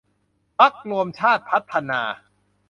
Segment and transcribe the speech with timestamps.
[0.59, 2.01] พรรครวมชาติพัฒนา